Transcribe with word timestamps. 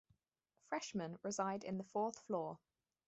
Freshmen 0.63 1.19
reside 1.21 1.63
in 1.63 1.77
the 1.77 1.83
fourth 1.83 2.17
floor. 2.21 2.57